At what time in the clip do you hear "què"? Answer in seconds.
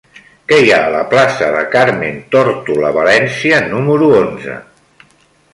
0.51-0.57